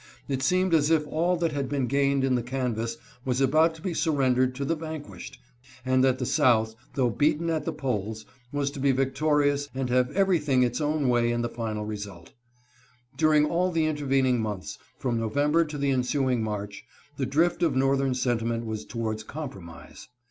It 0.27 0.41
seemed 0.41 0.73
as 0.73 0.89
if 0.89 1.05
all 1.05 1.35
that 1.35 1.51
had 1.51 1.69
been 1.69 1.85
gained 1.85 2.23
in 2.23 2.33
the 2.33 2.41
canvass 2.41 2.97
was 3.23 3.39
about 3.39 3.75
to 3.75 3.83
be 3.83 3.93
surrendered 3.93 4.55
to 4.55 4.65
the 4.65 4.73
vanquished, 4.73 5.39
and 5.85 6.03
that 6.03 6.17
the 6.17 6.25
South, 6.25 6.73
though 6.95 7.11
beaten 7.11 7.51
at 7.51 7.65
the 7.65 7.71
polls, 7.71 8.25
was 8.51 8.71
to 8.71 8.79
be 8.79 8.91
victorious 8.91 9.69
and 9.75 9.91
have 9.91 10.09
every 10.15 10.39
thing 10.39 10.63
its 10.63 10.81
own 10.81 11.07
way 11.07 11.31
in 11.31 11.43
the 11.43 11.49
final 11.49 11.85
result. 11.85 12.33
During 13.15 13.45
all 13.45 13.69
the 13.71 13.85
intervening 13.85 14.41
months, 14.41 14.79
from 14.97 15.19
November 15.19 15.65
to 15.65 15.77
the 15.77 15.91
ensuing 15.91 16.41
March, 16.41 16.83
the 17.17 17.27
drift 17.27 17.61
of 17.61 17.75
Northern 17.75 18.15
sentiment 18.15 18.65
was 18.65 18.85
towards 18.85 19.21
compromise. 19.21 20.07